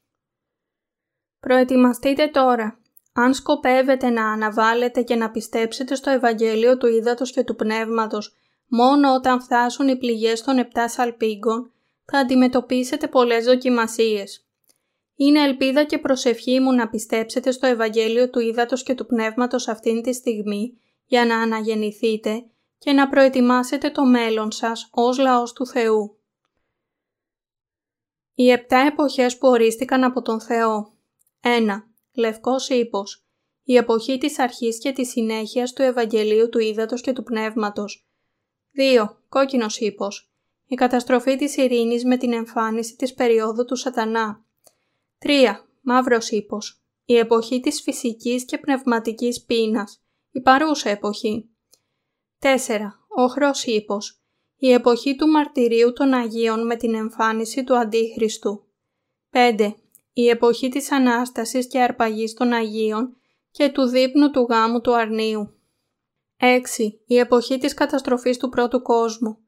[1.40, 2.81] Προετοιμαστείτε τώρα.
[3.12, 8.34] Αν σκοπεύετε να αναβάλλετε και να πιστέψετε στο Ευαγγέλιο του Ήδατος και του Πνεύματος
[8.66, 11.72] μόνο όταν φτάσουν οι πληγές των επτά σαλπίγκων,
[12.04, 14.46] θα αντιμετωπίσετε πολλές δοκιμασίες.
[15.16, 20.02] Είναι ελπίδα και προσευχή μου να πιστέψετε στο Ευαγγέλιο του Ήδατος και του Πνεύματος αυτήν
[20.02, 22.44] τη στιγμή για να αναγεννηθείτε
[22.78, 26.16] και να προετοιμάσετε το μέλλον σας ως λαός του Θεού.
[28.34, 30.92] Οι επτά εποχές που ορίστηκαν από τον Θεό
[31.40, 31.91] 1.
[32.14, 33.24] Λευκός ύπος
[33.62, 38.06] Η εποχή της αρχής και της συνέχειας του Ευαγγελίου του Ήδατος και του Πνεύματος
[38.76, 39.16] 2.
[39.28, 40.32] Κόκκινος ύπος
[40.66, 44.44] Η καταστροφή της ειρήνης με την εμφάνιση της περίοδου του σατανά
[45.18, 45.66] 3.
[45.80, 46.82] Μαύρος ύπος.
[47.04, 50.02] Η εποχή της φυσικής και πνευματικής πείνας.
[50.30, 51.48] Η παρούσα εποχή.
[52.38, 52.58] 4.
[53.08, 54.22] Όχρος ύπος.
[54.56, 58.64] Η εποχή του μαρτυρίου των Αγίων με την εμφάνιση του Αντίχριστου.
[59.30, 59.74] 5.
[60.12, 63.16] Η εποχή της Ανάστασης και αρπαγής των Αγίων
[63.50, 65.56] και του δείπνου του γάμου του Αρνίου.
[66.36, 67.00] 6.
[67.06, 69.38] Η εποχή της καταστροφής του πρώτου κόσμου.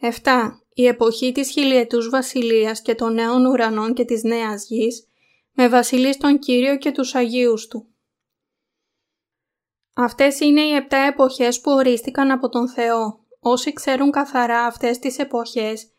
[0.00, 0.60] 7.
[0.74, 5.08] Η εποχή της χιλιετούς βασιλείας και των νέων ουρανών και της νέας γης
[5.52, 7.86] με βασιλείς τον Κύριο και τους Αγίους Του.
[9.94, 13.24] Αυτές είναι οι επτά εποχές που ορίστηκαν από τον Θεό.
[13.40, 15.90] Όσοι ξέρουν καθαρά αυτές τις εποχές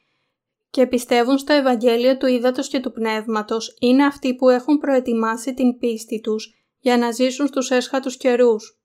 [0.70, 5.78] και πιστεύουν στο Ευαγγέλιο του Ήδατος και του Πνεύματος, είναι αυτοί που έχουν προετοιμάσει την
[5.78, 8.82] πίστη τους για να ζήσουν στους έσχατους καιρούς.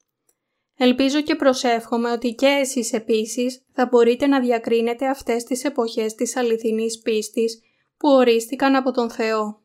[0.77, 6.37] Ελπίζω και προσεύχομαι ότι και εσείς επίσης θα μπορείτε να διακρίνετε αυτές τις εποχές της
[6.37, 7.61] αληθινής πίστης
[7.97, 9.62] που ορίστηκαν από τον Θεό.